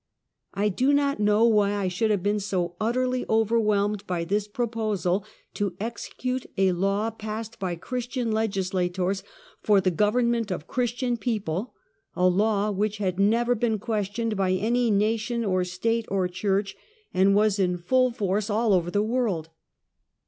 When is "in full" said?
17.59-18.09